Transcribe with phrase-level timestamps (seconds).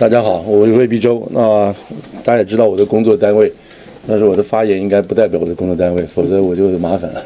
[0.00, 1.22] 大家好，我是魏必洲。
[1.30, 1.70] 那
[2.24, 3.52] 大家也知道我的工作单位，
[4.08, 7.22] 但是我的发言应该不代表我的工作单位，否则我就麻烦了。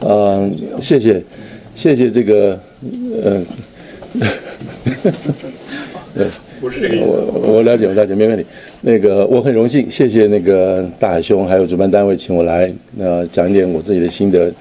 [0.00, 0.52] 嗯，
[0.82, 1.22] 谢谢，
[1.76, 2.58] 谢谢这个，
[3.22, 3.40] 呃，
[6.12, 6.26] 对，
[6.60, 7.10] 不是这个意思。
[7.10, 8.44] 我我了解，我了解，没问题。
[8.80, 14.52] 那个我很荣幸，谢谢那个大海兄还有主办单位请我来，那讲一点我自己的心得。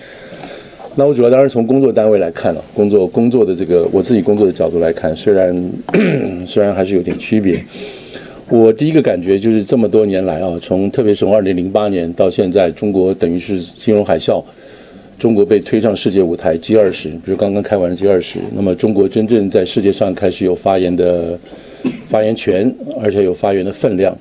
[0.99, 5.71] 那我主要当然从工作单位来看了，工作工作的这个我自己工作的角度来看，虽然
[6.43, 7.63] 虽然还是有点区别。
[8.49, 14.43] 我第一个感觉就是这么多年来啊，从特别是从二零零八年到现在，中国等于是金融海啸，
[15.19, 21.37] 中国被推上世界舞台 G 二十，比如刚刚开完 G 二十，那么中国真正在世界上开始有发言的
[22.09, 24.17] 发言权，而且有发言的分量。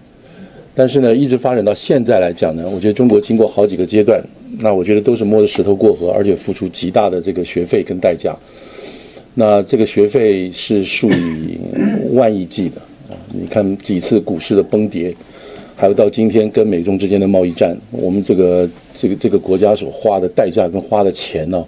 [0.74, 4.22] 但是呢，一直发展到现在来讲呢，我觉得中国经过好几个阶段。
[4.58, 8.34] 那我觉得都是摸着石头过河，而且付出极大的这个学费跟代价。
[9.34, 11.58] 那这个学费是数以
[12.12, 12.80] 万亿计的
[13.10, 13.12] 啊！
[13.34, 15.14] 你看几次股市的崩跌，
[15.76, 21.62] 还有到今天跟美中之间的贸易战，我们这个这个这个国家所花的代价跟花的钱呢，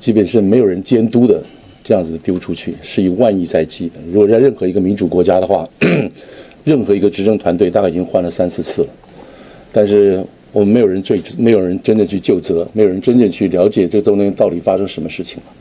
[0.00, 1.42] 基本是没有人监督的，
[1.84, 3.94] 这样子丢出去是以万亿在计的。
[4.10, 5.68] 如果在任何一个民主国家的话，
[6.64, 8.88] 任何一个执政团队大概已经换了三四次了，
[9.70, 10.24] 但是。
[10.56, 15.52] 我们没有人追，没有人真的去就责，没有人真正去了解这中间到底发生什么事情了。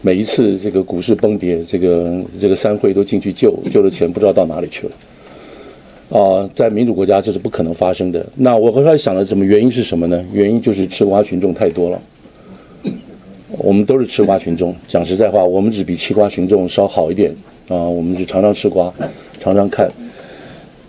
[0.00, 6.18] 每一次这个股市崩跌，这个这个三会都进去救，救的钱不知道到哪里去了。
[6.18, 8.24] 啊，在民主国家这是不可能发生的。
[8.36, 10.24] 那我后来想了，怎么原因是什么呢？
[10.32, 12.00] 原因就是吃瓜群众太多了。
[13.58, 17.30] 我们都是吃瓜群众，讲实在话，我们只比吃瓜群众稍好一点
[17.68, 17.76] 啊。
[17.76, 18.90] 我们就常常吃瓜，
[19.38, 19.92] 常常看，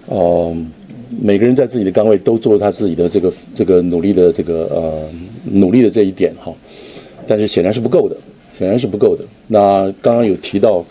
[0.06, 0.56] 哦。
[1.22, 5.10] 每个人在自己的岗位都做他自己的这个这个努力的这个呃
[5.44, 6.54] 努力的这一点哈，
[7.26, 8.16] 但是显然是不够的，
[8.58, 9.24] 显然是不够的。
[9.48, 10.86] 那刚刚有提到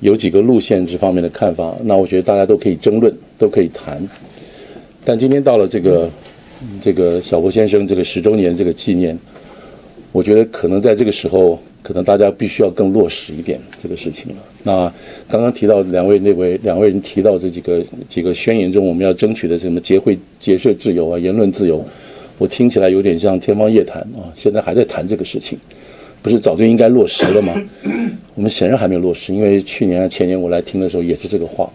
[0.00, 4.08] 有几个路线这方面的看法，那我觉得大家都可以争论，都可以谈。
[5.04, 6.10] 但今天到了这个
[6.80, 9.18] 这个小波先生这个十周年这个纪念，
[10.12, 11.58] 我觉得可能在这个时候。
[11.84, 14.38] 可能大家必须要更落实一点这个事情了。
[14.62, 14.92] 那
[15.28, 21.84] 刚刚提到两位那位两位人提到这几个几个宣言中，我们要争取的什么结会结社自由啊、言论自由，
[22.38, 24.30] 我听起来有点像天方夜谭啊。
[24.32, 25.58] 现在还在谈这个事情，
[26.22, 27.52] 不是早就应该落实了吗？
[28.36, 31.68] 我们显然还没有落实，因为去年前年我来听的时候也是这个话。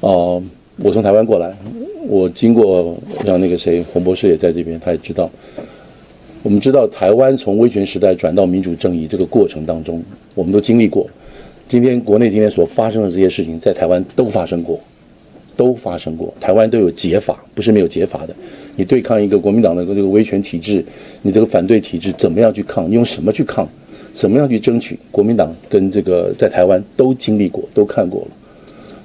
[0.00, 0.42] 哦，
[0.78, 1.56] 我从台湾过来，
[2.08, 5.30] 我经过像那个谁洪博士也在这边，他也知道。
[6.44, 10.02] 我们知道，台湾从威权时代转到民主正义这个过程当中，
[10.34, 11.08] 我们都经历过。
[11.66, 14.78] 今天国内今天所发生的这些事情，在台湾都发生过，
[15.56, 16.34] 都发生过。
[16.38, 18.36] 台湾都有解法，不是没有解法的。
[18.76, 20.84] 你对抗一个国民党的这个威权体制，
[21.22, 22.90] 你这个反对体制怎么样去抗？
[22.90, 23.66] 用什么去抗？
[24.12, 24.98] 怎么样去争取？
[25.10, 28.28] 国民党跟这个在台湾都经历过，都看过了。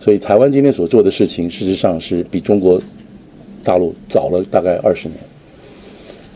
[0.02, 2.82] 所以台湾今天所做的事情，事实上是比中国
[3.64, 5.18] 大陆早了大概二十年。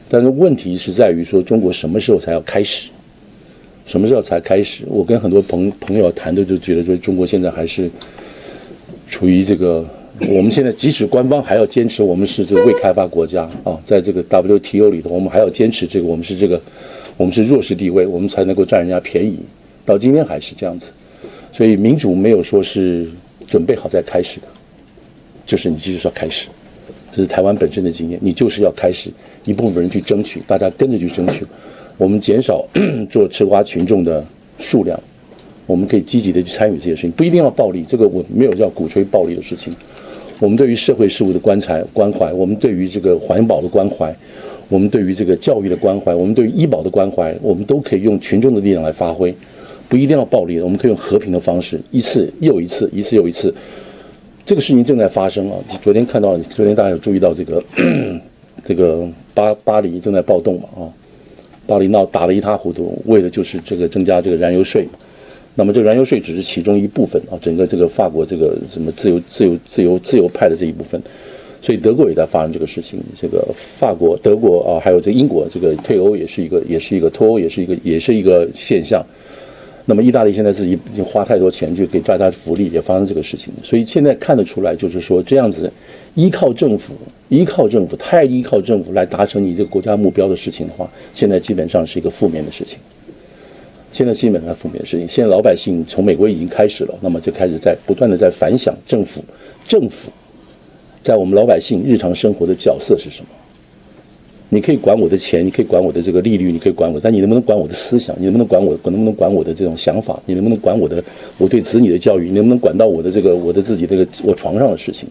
[0.09, 2.89] 但是问题是在于说，中国什么时候才要开始？
[3.85, 4.83] 什么时候才开始？
[4.87, 7.89] 我跟很多朋朋友谈的就觉得说，中国现在还是
[9.09, 9.83] 处于这个，
[10.29, 16.61] 我们现在即使官方还要坚持我们是这个未开发国家啊，在这个 WTO 里头，我们还要坚持这个我们是这个
[17.17, 19.39] 我们是弱势地位，我们才能够占人家便宜。
[19.83, 20.93] 到今天还是这样子，
[21.51, 23.05] 所以民主没有说是
[23.45, 24.47] 准备好再开始的，
[25.45, 26.47] 就是你继续说开始。
[27.15, 29.11] 这是台湾本身的经验，你就是要开始
[29.45, 31.45] 一部分人去争取，大家跟着去争取，
[31.95, 32.65] 我们减少
[33.07, 34.25] 做吃瓜群众的
[34.57, 34.99] 数量，
[35.67, 39.71] 我们可以积极的去参与这些事情，不一定要暴力，这个我没有要鼓吹暴力的事情。
[40.39, 44.13] 我们对于社会事务的观察关怀，我们对于这个环保的关怀，
[44.67, 49.33] 我们对于这个教育的关怀，我们对于医保的关怀，我们都可以用群众的力量来发挥，
[49.87, 53.53] 不一定要暴力的，我们可以用和平的方式，一次又一次，一次又一次。
[54.45, 55.57] 这个事情正在发生啊！
[55.81, 57.63] 昨天看到，昨天大家有注意到这个，
[58.65, 60.83] 这个巴巴黎正在暴动嘛啊！
[61.65, 64.85] 巴黎闹打得一塌糊涂，为的就是这个增加这个燃油税。
[65.55, 71.01] 那么这个燃油税只是其中一部分啊，整个这个法国这个什么自由自由自由自由派的这一部分，
[71.61, 72.99] 所以德国也在发生这个事情。
[73.15, 79.01] 这个法国、德国啊，还有这英国，这个退欧也是一个，也是一个脱欧，也是一个，也是一个现象。
[79.85, 83.53] 那么意大利现在自己已经花太多钱，就给大家福利，也发生这个事情。
[83.61, 85.69] 所以现在看得出来，就是说这样子
[86.15, 86.93] 依靠政府、
[87.27, 92.79] 依靠政府、太依靠政府来达成你这个国家目标的事情的话，现在基本上是一个负面的事情。
[93.91, 95.05] 现在基本上负面的事情。
[95.07, 99.21] 现在老百姓从美国已经开始了，那么就开始在不断的在反响政府，
[99.67, 100.09] 政府
[101.03, 103.27] 在我们老百姓日常生活的角色是什么？
[104.53, 108.15] 你可以管我的钱，你可以管我的这个利率，你可以管我，但你能不能管我的思想？
[108.19, 108.77] 你能不能管我？
[108.83, 110.21] 能不能管我的这种想法？
[110.25, 111.03] 你能不能管我的
[111.37, 112.27] 我对子女的教育？
[112.27, 115.09] 你能不能管到我的这个我的自己这个我床上的事情？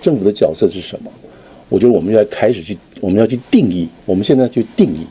[0.00, 1.10] 政府的角色是什么？
[1.68, 3.86] 我觉得我们要开始去，我们要去定义。
[4.06, 5.06] 我们现在去定义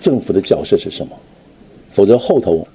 [0.00, 1.12] 政府的角色是什么？
[1.90, 2.66] 否则后头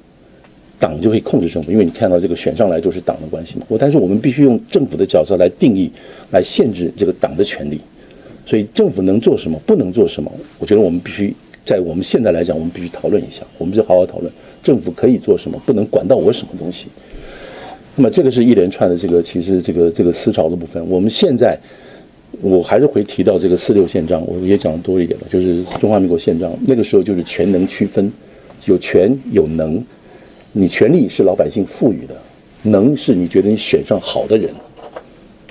[0.80, 3.66] 党就会控制政府，因为你看到这个选上来就是党的关系嘛。
[3.68, 5.90] 我但是我们必须用政府的角色来定义，
[6.32, 7.82] 来限制这个党的权利。
[8.46, 10.32] 所以政府能做什么，不能做什么？
[10.60, 11.34] 我觉得我们必须
[11.66, 14.32] 在我们现在来讲，我们必须讨论一下，我们就好好讨论
[14.62, 16.88] 政府可以做什么，不能管到我什么东西。
[17.96, 20.84] 那么这个是一连串的这个其实这个这个思潮的部分。
[20.90, 21.58] 我们现在
[22.42, 28.12] 我还是会提到这个四六宪章，我也讲的多一点了，就是中华民国宪章那个时候就是权能区分，
[28.66, 29.82] 有权有能，
[30.52, 32.16] 你权力是老百姓赋予的，
[32.64, 34.50] 能是你觉得你选上好的人。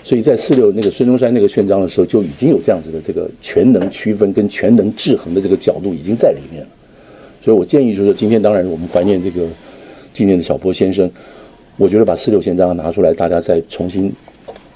[0.04, 6.68] 所以在四六那个孙中山那个宪章的时候，就已经有这样子的这个权能区分跟权能制衡的这个角度已经在里面了。
[7.40, 9.46] 所以我建议就是今天当然我们怀念这个
[10.12, 11.08] 纪念的小波先生，
[11.76, 14.12] 我觉得把四六宪章拿出来，大家再重新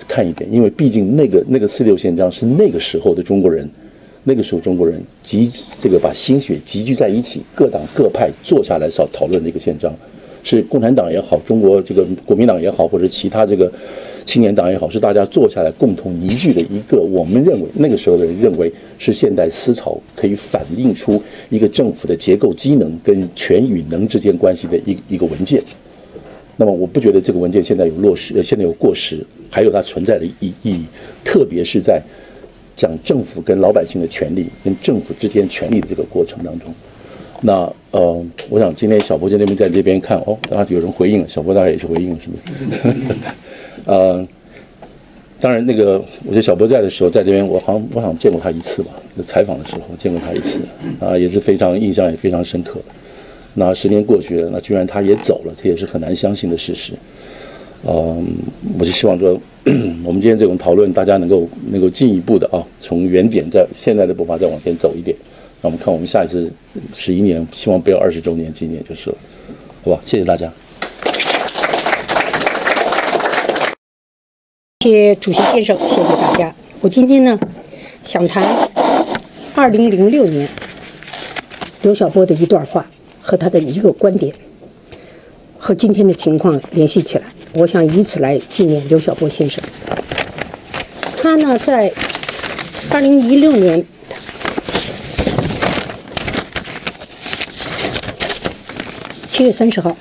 [0.06, 3.69] 看一遍，因为毕竟那个那个四六宪章是那个时候的中国人，
[4.25, 5.50] 那个时候中国人集
[5.81, 9.93] 这个把心血集聚在一起，各党各派坐下来少讨论的一个宪章。
[10.43, 13.69] 是共产党也好，中国这个国民党也好，或者其他这个
[14.26, 25.62] 青年党也好，是大家坐下来共同凝聚的一个，我们认为那个时候的人认为是现代思潮可以反映出一个政府的结构机能跟权与能之间关系的一一个文件。
[26.56, 30.84] 那么我不觉得这个文件现在有落实，呃，现在有过时，还有它存在的意意义，
[31.23, 32.02] 特别是在
[32.75, 36.75] 讲政府跟老百姓的权利跟政府之间权利的这个过程当中。
[37.43, 42.96] 那呃，我想今天小波在那边在这边看哦，当然有人回应了，小波大概也是回应了，是不是？
[43.86, 44.26] 呃，
[45.40, 48.90] 当然那个，我觉得小波在的时候，在这边我好像我好像见过他一次吧，
[49.26, 50.60] 采访的时候见过他一次
[51.00, 52.78] 啊，也是非常印象也非常深刻。
[53.54, 56.92] 那十年过去了，那居然他也走了，这也是很难相信的事实。
[57.86, 58.26] 嗯，
[58.78, 59.40] 我就希望说，
[60.04, 65.16] 我们今天这种讨论，大家能够能够进一步的啊，从原点在现在的步伐再往前走一点。
[65.62, 66.50] 那我们看，我们下一次
[66.92, 69.16] 十一年，希望不要二十周年纪念就是了，
[69.84, 70.00] 好吧？
[70.04, 70.52] 谢谢大家。
[74.86, 76.54] 谢谢主席先生，谢谢大家。
[76.80, 77.36] 我今天呢，
[78.04, 78.46] 想谈
[79.52, 80.48] 二零零六年
[81.82, 82.86] 刘晓波的一段话
[83.20, 84.32] 和他的一个观点，
[85.58, 87.24] 和今天的情况联系起来，
[87.54, 89.60] 我想以此来纪念刘晓波先生。
[91.16, 91.92] 他呢，在
[92.92, 93.84] 二零一六年。
[99.32, 99.96] 七月三十号，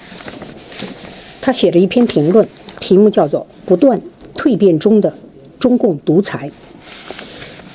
[1.41, 2.47] 他写了一篇评论，
[2.79, 3.99] 题目叫做《不断
[4.45, 5.11] 蜕变中的
[5.57, 6.47] 中共独裁》。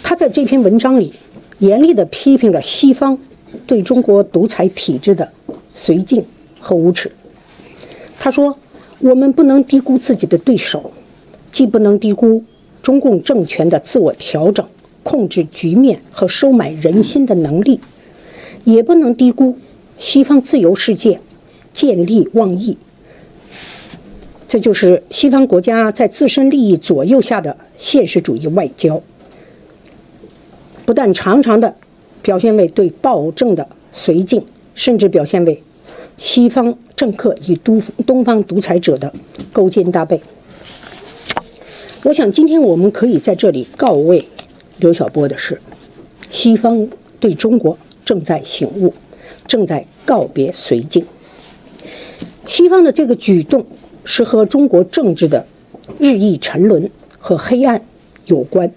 [0.05, 1.13] 他在这篇文章里
[1.59, 3.19] 严厉地批评了西方
[3.67, 5.29] 对中国独裁体制的
[5.75, 6.25] 绥靖
[6.61, 7.11] 和无耻。
[8.21, 8.57] 他说
[9.03, 10.93] ：“我们不能低估自己的对手，
[11.51, 12.45] 既不能低估
[12.81, 14.65] 中共政权的自我调整、
[15.03, 17.81] 控制局面和收买人心的能力，
[18.63, 19.57] 也不能低估
[19.99, 21.21] 西方自由世界。”
[21.73, 22.77] 见利忘义，
[24.51, 29.01] 这就是西方国家在自身利益左右下的现实主义外交。
[30.85, 31.77] 不但常常的
[32.21, 35.63] 表现为对暴政的绥靖，甚至表现为
[36.17, 39.15] 西方政客与东东方独裁者的
[39.53, 40.21] 勾肩搭背。
[42.03, 44.27] 我想，今天我们可以在这里告慰
[44.79, 45.61] 刘晓波的是，
[46.29, 46.89] 西方
[47.21, 48.93] 对中国正在醒悟，
[49.47, 51.07] 正在告别绥靖。
[52.45, 53.65] 西方的这个举动
[54.05, 55.47] 是和中国政治的
[55.99, 57.83] 日益沉沦和黑暗
[58.27, 58.71] 有关。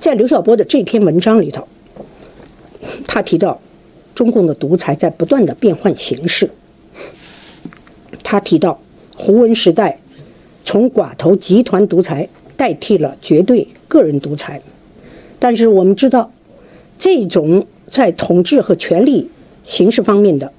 [0.00, 1.66] 在刘晓波的这篇文章里头，
[3.06, 3.60] 他提到
[4.14, 6.50] 中共的独裁在不断的变换形式。
[8.22, 8.80] 他提到
[9.16, 10.00] 胡文时代
[10.64, 14.60] 从寡头集团独裁代替了绝对个人独裁，
[15.38, 16.32] 但是我们知道，
[16.98, 19.30] 这种在统治和权力
[19.64, 20.52] 形式方面的。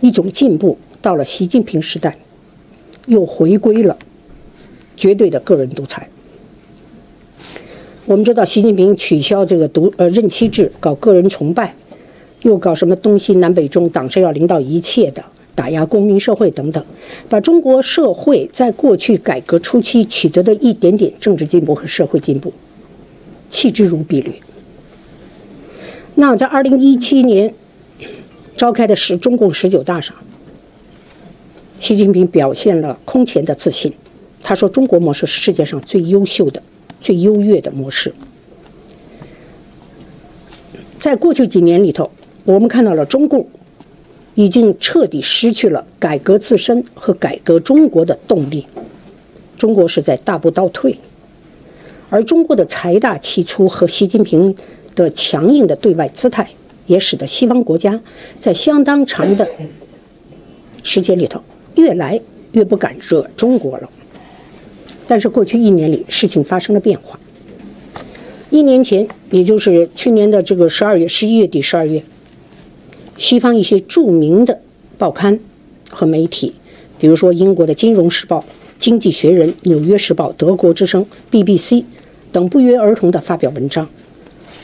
[0.00, 2.16] 一种进步到了习近平时代，
[3.06, 3.98] 又回归了
[4.96, 6.08] 绝对的个人独裁。
[8.06, 11.74] 我们知道，习近平取消这个独呃任期制，搞个人崇拜，
[12.42, 15.24] 又搞什么东西南北中，党是要领导一切的，
[15.56, 16.84] 打压公民社会等等，
[17.28, 22.52] 把中国社会在过去改革初期取得的一点点政治进步和社会进步
[23.50, 24.34] 弃之如敝履。
[26.14, 27.52] 那在二零一七年。
[28.54, 30.14] 召开的十中共十九大上，
[31.82, 33.92] 习近平表现了空前的自信。
[34.40, 36.62] 他说：“中国模式是世界上最优秀的、
[37.00, 38.14] 最优越的模式。”
[40.96, 42.08] 在过去几年里头，
[42.44, 43.48] 我们看到了中共
[44.36, 48.64] 已经彻底失去了改革自身和改革中国的动力，
[49.58, 50.96] 中国是在大步倒退，
[52.10, 54.54] 而中国的财大气粗和习近平
[54.94, 56.48] 的强硬的对外姿态，
[56.86, 58.00] 也使得西方国家
[58.38, 59.48] 在相当长的
[60.84, 61.42] 时间里头
[61.76, 62.20] 越来
[62.52, 63.88] 越不敢惹中国了。
[65.06, 67.18] 但是过去一年里，事情发生了变化。
[68.50, 72.02] 一年前，也就是去年的这个十二月、十一月底、十二月，
[73.16, 74.60] 西方一些著名的
[74.98, 75.40] 报刊
[75.90, 76.54] 和媒体，
[76.98, 78.38] 比如说英国的《金融时报》、
[78.78, 81.84] 《经济学人》、《纽约时报》、德国之声、BBC
[82.30, 83.88] 等，不约而同地发表文章，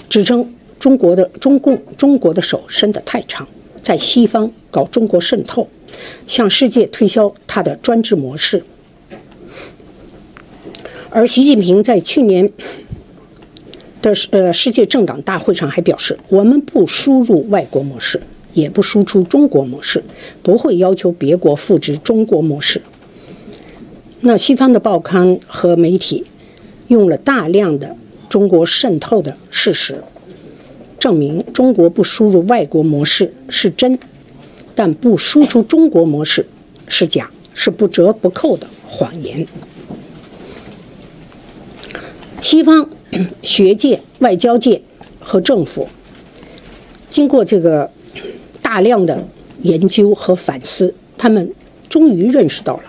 [0.08, 3.48] 指称中国的中共中国的手伸得太长，
[3.82, 5.66] 在西方搞中国渗透，
[6.26, 8.62] 向世界推销他的专制模式。
[11.10, 12.52] 而习近平在去年。
[14.00, 18.22] 的呃世界政党大会上还表示，我们不输入外国模式，
[18.54, 20.04] 也不输出中国模式，
[20.40, 22.80] 不会要求别国复制中国模式。
[24.20, 26.24] 那西方的报刊和媒体
[26.86, 27.96] 用了大量的
[28.28, 30.04] 中国渗透的事实，
[31.00, 33.98] 证明中国不输入外国模式是真，
[34.78, 36.46] 但不输出中国模式
[36.86, 39.44] 是假，是不折不扣的谎言。
[42.40, 42.88] 西方。
[43.42, 44.82] 学界、外交界
[45.18, 45.88] 和政府
[47.08, 47.90] 经过这个
[48.60, 49.26] 大量的
[49.62, 51.52] 研究和反思，他们
[51.88, 52.82] 终于认识到了，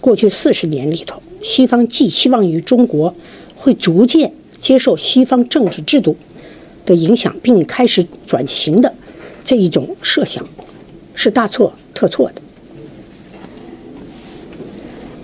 [0.00, 3.12] 过去四十年里头，西方寄希望于中国
[3.56, 6.16] 会逐渐接受西方政治制度
[6.86, 8.94] 的影响，并开始转型的
[9.44, 10.48] 这一种设想，
[11.14, 12.42] 是大错特错的。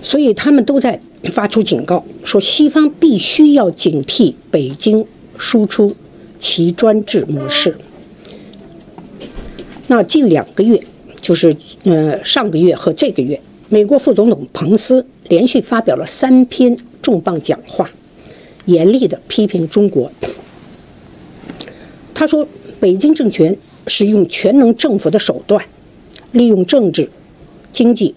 [0.01, 0.99] 所以他们都在。
[1.33, 5.05] 发出警告说，西方必须要警惕北京
[5.37, 5.93] 输出
[6.39, 7.77] 其专制模式。
[9.87, 10.81] 那近两个月，
[11.19, 11.53] 就是
[11.83, 17.91] 呃上个月和这个月，美国副总统彭斯连续发表了三篇重磅讲话，
[18.63, 20.09] 严厉地批评中国。
[22.13, 22.47] 他说，
[22.79, 23.55] 北京政权
[23.87, 25.61] 使用全能政府的手段，
[26.31, 27.09] 利用政治、
[27.73, 28.15] 经济、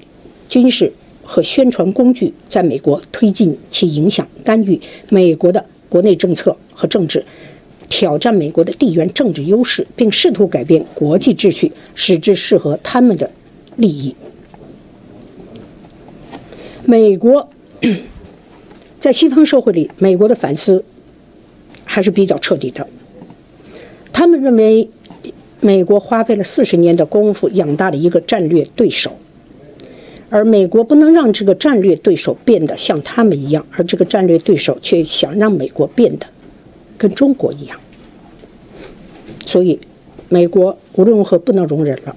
[0.48, 0.92] 军事。
[1.24, 4.78] 和宣传工具在美国推进其影响、干预
[5.08, 7.24] 美国的国内政策和政治，
[7.88, 13.30] 挑战美国的地缘政治优势，并试图改变国际秩序，使之适合他们的
[13.76, 14.14] 利益。
[16.84, 17.48] 美国
[18.98, 20.84] 在西方社会里，美国的反思
[21.84, 22.86] 还是比较彻底的。
[24.12, 24.90] 他们认为，
[25.62, 29.16] 美国花费了四十年的功夫养大了一个战略对手。
[30.28, 36.26] 而美国不能让这个战略对手变得像他们一样，而这个战略对手却想让美国变得
[36.96, 37.78] 跟中国一样，
[39.44, 39.78] 所以
[40.30, 42.16] 美国无论如何不能容忍了。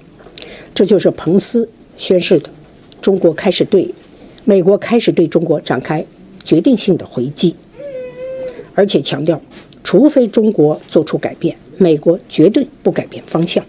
[0.74, 2.48] 这就是彭斯宣誓的：
[3.02, 3.94] 中国开始对
[4.44, 6.04] 美国开始对中国展开
[6.42, 7.54] 决定性的回击，
[8.74, 9.38] 而且强调，
[9.84, 13.64] 除非中国做出改变，美国绝对不改变方向。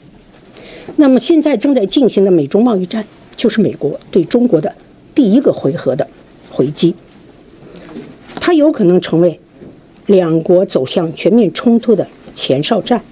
[0.95, 3.05] 那么现在正在进行的美中贸易战。
[3.37, 4.73] 就是美国对中国的
[5.13, 6.07] 第一个回合的
[6.49, 6.95] 回击，
[8.41, 9.39] 它有可能成为
[10.07, 13.03] 两国走向全面冲突的前哨战。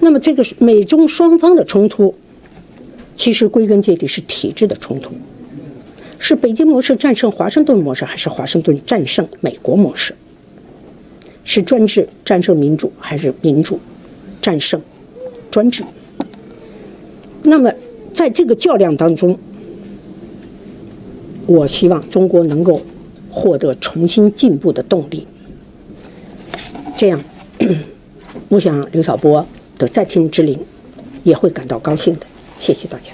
[0.00, 2.14] 那么，这个美中双方的冲突，
[3.16, 5.14] 其实归根结底是体制的冲突，
[6.18, 10.14] 是北京模式战胜华盛顿模式，还是华盛顿战胜美国模式？
[11.48, 13.80] 是专制战胜民主，还是民主
[14.38, 14.78] 战胜
[15.50, 15.82] 专制？
[17.42, 17.72] 那么？
[18.12, 19.38] 在这个较量当中，
[21.46, 22.82] 我希望中国能够
[23.30, 25.24] 获得重新进步的动力。
[26.96, 27.22] 这样，
[28.50, 29.46] 我想刘晓波
[29.78, 30.58] 的在天之灵
[31.22, 32.26] 也会感到高兴的。
[32.58, 33.12] 谢谢大家。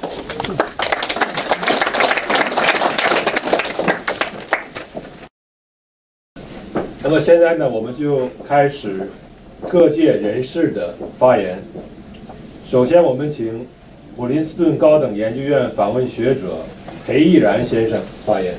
[7.05, 9.11] 那么现在呢，我们就开始
[9.69, 11.63] 各界人士的发言。
[12.67, 13.67] 首先，我们请。
[14.17, 16.43] 普林斯顿高等研究院访问学者
[17.05, 18.55] 裴毅然先生发言。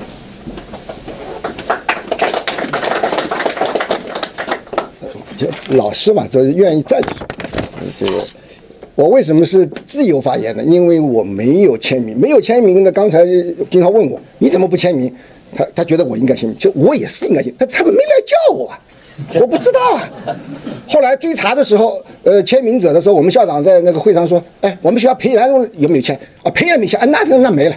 [5.34, 5.46] 就
[5.78, 7.08] 老师嘛，就是愿意站着。
[7.98, 8.22] 这个
[8.94, 10.62] 我为什么是自由发言呢？
[10.62, 12.92] 因为我没有签名，没有签名呢。
[12.92, 13.24] 刚才
[13.70, 15.10] 金涛问我，你怎么不签名？
[15.56, 18.70] 他他觉得我应该签名，就我也是应该签，他他们没来叫我。
[19.40, 19.80] 我不知道
[20.26, 20.36] 啊，
[20.86, 26.14] 后来追查的时候，呃，签名者的时候，我们校长在那个会上说：“哎，我们学校裴然有没有签？
[26.42, 27.76] 啊，裴然没签，啊，那那那没了。”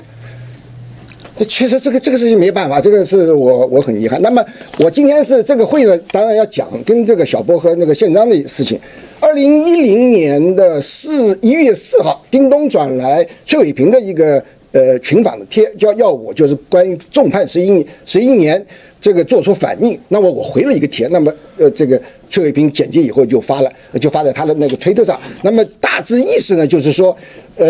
[1.37, 4.21] 这确实这个这个事情没办法，这个是我我很遗憾。
[4.21, 4.43] 那么
[4.79, 8.77] 我今天是这个会呢，当然要讲跟这个小波和那个宪章的事情。
[9.21, 18.63] 二零一零年的四一月四号，叮咚转来崔伟平的一个呃群访的贴，叫要我就是关于重判十一十一年
[18.99, 19.99] 这个做出反应。
[20.09, 25.19] 那么我回了一个贴，那么呃这个崔伟平剪辑以后就发了，就发在他的那个推特上。
[25.43, 27.15] 那么大致意思呢，就是说，
[27.55, 27.67] 呃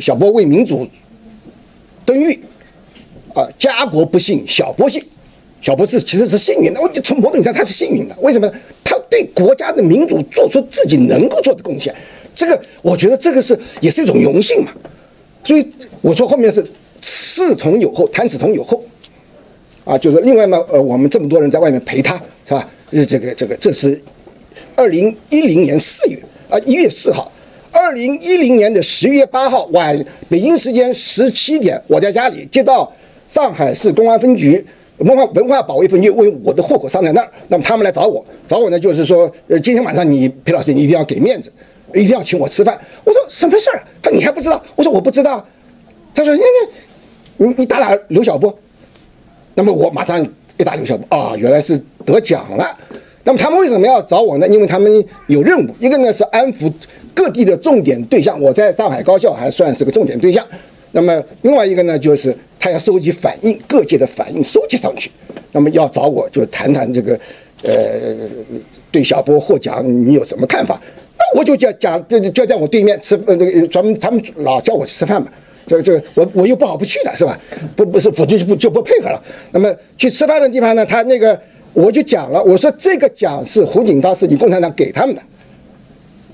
[0.00, 0.86] 小波为民主
[2.04, 2.38] 登狱。
[3.34, 5.02] 啊，家国不幸，小波幸。
[5.62, 8.14] 小波是其实是幸运的，我就从某种意义上他是幸运的。
[8.20, 8.52] 为什么？
[8.84, 11.94] 他对国家的民主做出自己能够做的贡献，
[12.34, 14.70] 这个我觉得这个是也是一种荣幸嘛。
[15.44, 15.66] 所以
[16.00, 16.64] 我说后面是
[17.00, 18.82] 刺同有后，谈此同有后。
[19.84, 22.14] 啊，就是另外嘛，呃，我们这么多人在外面陪他，
[22.46, 22.68] 是吧？
[22.90, 24.00] 呃，这个这个这是
[24.76, 26.18] 二零一零年四月
[26.48, 27.30] 啊一月四号，
[27.72, 32.92] 二零一零年的十月八号晚北京时间十七点，我在家里接到。
[33.28, 34.62] 上海市公安分局
[34.98, 41.50] 文化文化保卫分局问我的户口上在那儿，那么他们来找我，找我呢就是说，呃，今天晚上你裴老师你一定要给面子，
[41.94, 42.78] 一定要请我吃饭。
[43.04, 43.82] 我说什么事儿？
[44.02, 44.62] 他你还不知道？
[44.76, 45.44] 我说我不知道。
[46.14, 46.40] 他说你
[47.38, 48.56] 你你你打打刘晓波，
[49.54, 50.22] 那么我马上
[50.58, 52.78] 一打刘晓波，啊，原来是得奖了。
[53.24, 54.48] 那么他们为什么要找我呢？
[54.48, 56.72] 因为他们有任务，一个呢是安抚
[57.14, 60.46] 各地的重点对象，我在上海高校还算是个重点对象。
[60.92, 62.36] 那么另外一个呢就是。
[62.64, 65.10] 他要收集反应，各界的反应收集上去，
[65.50, 67.18] 那么要找我就谈谈这个，
[67.64, 67.74] 呃，
[68.92, 70.80] 对小波获奖你有什么看法？
[71.34, 75.28] 我就叫讲，就就在我对面吃，呃，那个专门他们老叫我去吃饭嘛，
[75.66, 77.38] 这个这个我我又不好不去的是吧？
[77.74, 79.22] 不不是，否则就不就不配合了。
[79.50, 81.38] 那么去吃饭的地方呢，他那个
[81.72, 85.22] 我就讲了，我说这个奖是胡锦涛是你共产党给他们的。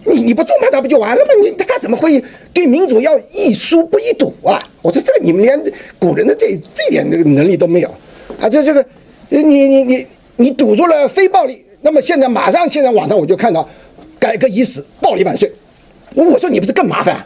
[0.05, 1.31] 你你不重判他不就完了吗？
[1.43, 4.59] 你他他怎么会对民主要一输不一赌啊？
[4.81, 5.61] 我说这个你们连
[5.99, 7.89] 古人的这这点那个能力都没有
[8.41, 8.49] 啊！
[8.49, 8.85] 这这个，
[9.29, 13.69] 你你你你堵住了非暴力，那么现在马上现在网上我就看到，
[14.19, 15.51] 改革已死，暴力万岁。
[16.15, 17.17] 我说你不是更麻烦？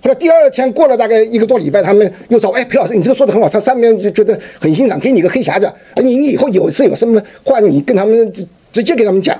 [0.00, 9.36] 后来第二天过了大概一个多礼拜，他们又找哎，裴老师，你这个说的很好，他上面就觉得很欣赏，给你个黑匣子，你你以后有事有什么话，你跟他们直直接给他们讲。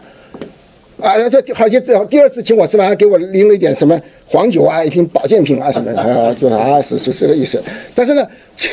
[1.01, 7.63] 啊，这好像这第二次请我吃饭，还给我拎了一点什么黄酒啊，一瓶保健品啊什么的，啊，就啊是是这个意思。
[7.95, 8.69] 但是呢，这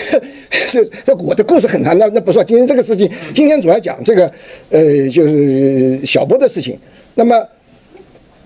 [0.68, 2.44] 这这我的故事很长，那那不说。
[2.44, 4.32] 今天这个事情，今天主要讲这个，
[4.72, 6.76] 呃，就是小波的事情。
[7.14, 7.48] 那么，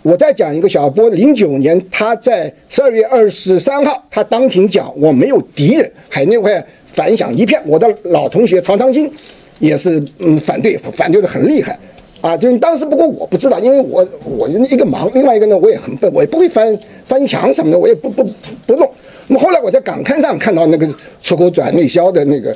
[0.01, 7.62] 我再讲一个小波，零九年他在十二月二十三号，他当庭讲我没有敌人，海内外反响一片。
[7.65, 9.12] 我的老同学曹长青
[9.59, 11.77] 也是嗯反对，反对的很厉害。
[12.21, 18.23] 啊，就是当时不过我不知道，因为我我一个忙，另外一个呢我也很笨，我也不会翻翻墙什么的，我也不不
[18.65, 18.89] 不弄。
[19.27, 20.88] 那么后来我在港刊上看到那个
[21.21, 22.51] 出口转内销的那个，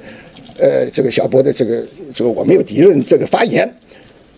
[0.58, 3.74] 呃，这个小波的这个这个我没有敌人这个发言，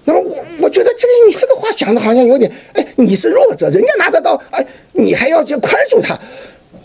[0.04, 6.18] 那么我我觉得这个你这个话讲的好像有点，哎，你是弱者，人家拿得到，哎，你还要去宽恕他。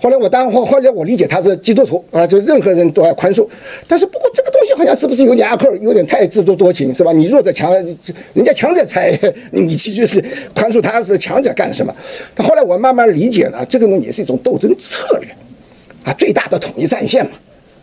[0.02, 3.46] 后来我当后后来我理解他是基督徒啊，就任何人都要宽恕，
[3.86, 7.12] 但是不过这个东西好像是不是有点阿克，有点太自作多情是吧？
[7.12, 7.70] 你弱者强，
[8.32, 9.14] 人家强者才
[9.52, 11.94] 你去就是宽恕他是强者干什么？
[12.34, 15.28] 但后来我慢慢理解了，这个东西也是一种斗争策略
[16.04, 17.32] 啊，最大的统一战线嘛，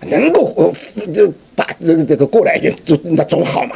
[0.08, 0.74] 能够
[1.14, 3.76] 就把这个这个过来一点就那总好嘛，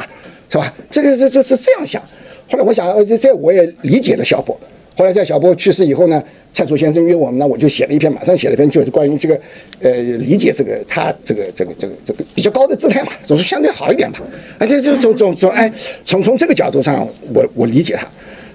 [0.50, 0.74] 是吧？
[0.90, 2.02] 这个是这是这样想。
[2.50, 4.58] 后来我想，这我也理解了小波。
[4.96, 6.22] 后来在小波去世以后呢？
[6.54, 9.40] 蔡楚先生约我们，那我就写了一篇，马上写了一篇，就是关于这个，
[9.80, 14.18] 呃，理解这个他这个这个这个这个比较高的姿态嘛，总是相对好一点嘛。
[14.58, 15.72] 啊，这这从从从哎，
[16.04, 18.06] 从从这个角度上，我我理解他。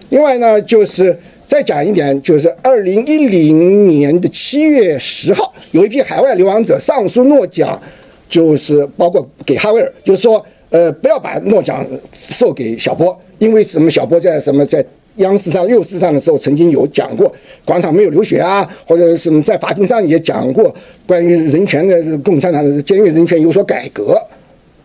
[0.10, 7.82] 另外呢，就是再讲一点，就是二零一零年的七月十号，有一批海外流亡者上书诺奖，
[8.30, 13.90] 就是包括给哈维尔，就是说，呃，不要把诺奖授给小波，因为什么？
[13.90, 14.86] 小波在什么在？
[15.18, 17.34] 央视上、幼视上的时候，曾经有讲过
[17.66, 20.72] 广场没有流血啊，或者什么在法庭上也讲过
[21.08, 24.16] 关于人权的共产党的监狱人权有所改革。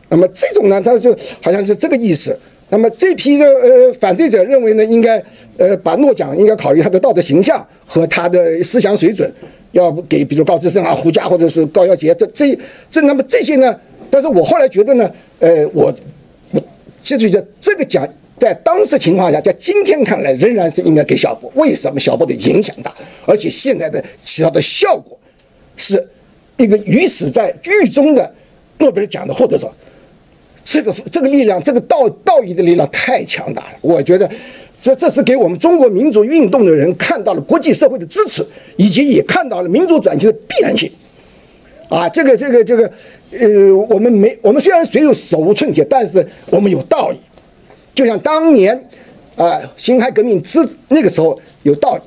[0.08, 2.34] 那么这种呢，他就好像是这个意思。
[2.70, 5.22] 那么这批的呃反对者认为呢，应该
[5.58, 9.30] 呃把诺奖应该考虑他的道德形象和他的思想水准，
[9.72, 13.78] 要不给比如高志胜啊、胡佳或者是高耀杰这这这那么这些呢？
[14.08, 15.10] 但是我后来觉得呢，
[15.42, 15.92] 呃，我
[16.52, 16.62] 我
[17.02, 18.08] 就觉得这个奖。
[18.38, 21.48] 在当时情况下，在今天看来，仍然是应该给小波。
[21.54, 22.92] 为什么小波的影响大，
[23.24, 25.16] 而且现在的起到的效果，
[25.76, 26.08] 是
[26.56, 28.34] 一个鱼死在狱中的
[28.78, 29.72] 诺贝尔奖的获得者。
[30.64, 33.78] 这个这个力量，这个道道义的力量太强大了。
[33.80, 34.28] 我觉得，
[34.80, 38.44] 这这是给我们中国民主运动的人看到了国际社会的支持，
[38.76, 40.90] 以及也看到了民主转型的必然性。
[41.88, 42.90] 啊，这个这个这个，
[43.38, 47.18] 呃，我们没我们虽然水有手无寸铁，但是我们有道理。
[47.94, 48.88] 就像当年
[49.36, 52.02] 啊，辛亥革命之那个时候有道理。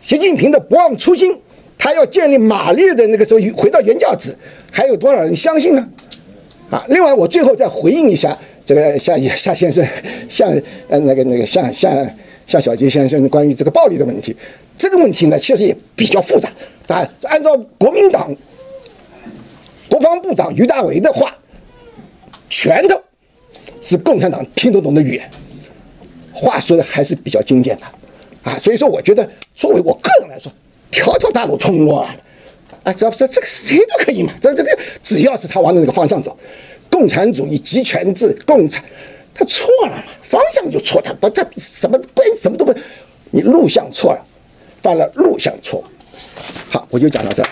[0.00, 1.36] 习近平的不忘初心，
[1.76, 4.34] 他要建立马列的那个时候回到原教旨，
[4.72, 5.88] 还有多少人相信呢？
[6.70, 9.84] 啊，另外我最后再回应一下这个夏夏先生，
[10.28, 10.48] 像
[10.88, 11.92] 呃那个那个像像
[12.46, 14.34] 夏小杰先生关于这个暴力的问题，
[14.76, 16.48] 这个问题呢确实也比较复杂。
[16.86, 18.34] 啊，按照国民党
[19.90, 21.36] 国防部长于大为的话，
[22.48, 23.02] 拳头
[23.82, 25.30] 是共产党听得懂的语言，
[26.32, 27.82] 话说的还是比较经典的。
[28.42, 30.50] 啊，所以说我觉得，作为我个人来说，
[30.90, 32.08] 条条大路通罗马，
[32.84, 36.34] 啊，只要不是这个谁都可以嘛，这这个只要是他往那个方向走，
[36.88, 38.82] 共产主义集权制，共产，
[39.34, 42.72] 他错了嘛，方向就错，他不他什么关什么都不，
[43.30, 44.24] 你路向错了，
[44.82, 45.84] 犯了路向错误。
[46.70, 47.48] 好，我就讲到这儿。